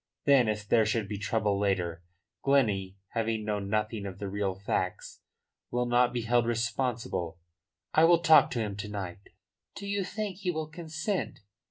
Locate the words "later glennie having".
1.59-3.45